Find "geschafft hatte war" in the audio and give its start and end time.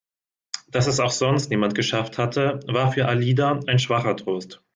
1.75-2.91